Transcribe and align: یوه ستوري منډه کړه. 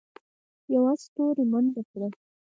یوه 0.73 0.93
ستوري 1.03 1.43
منډه 1.51 1.81
کړه. 1.91 2.07